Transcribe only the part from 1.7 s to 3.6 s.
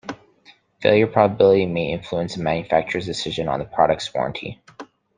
influence a manufacturer's decisions